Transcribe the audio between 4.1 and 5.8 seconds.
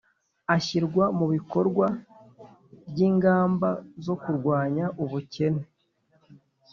kurwanya ubukene